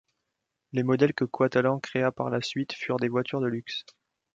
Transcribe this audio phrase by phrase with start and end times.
[0.73, 3.85] Les modèles que Coatalen créa par la suite furent des voitures de luxe.